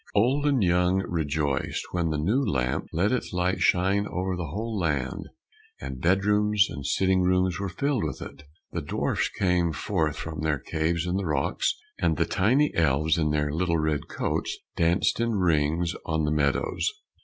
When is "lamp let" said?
2.43-3.11